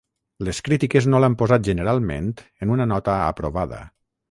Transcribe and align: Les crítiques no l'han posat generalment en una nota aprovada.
Les 0.45 0.61
crítiques 0.69 1.07
no 1.09 1.19
l'han 1.23 1.35
posat 1.41 1.67
generalment 1.69 2.33
en 2.65 2.75
una 2.79 2.91
nota 2.95 3.21
aprovada. 3.31 3.87